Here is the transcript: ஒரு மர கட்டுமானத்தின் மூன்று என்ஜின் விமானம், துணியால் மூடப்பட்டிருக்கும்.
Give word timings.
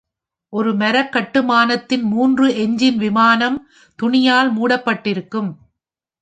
ஒரு 0.53 0.71
மர 0.73 0.95
கட்டுமானத்தின் 1.09 2.01
மூன்று 2.03 2.47
என்ஜின் 2.63 2.97
விமானம், 2.97 3.57
துணியால் 3.99 4.51
மூடப்பட்டிருக்கும். 4.53 5.51